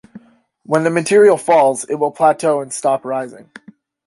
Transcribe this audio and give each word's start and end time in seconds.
When 0.63 0.83
the 0.83 0.89
material 0.89 1.37
falls, 1.37 1.83
it 1.83 1.93
will 1.93 2.09
plateau 2.09 2.61
and 2.61 2.73
stop 2.73 3.05
rising. 3.05 3.51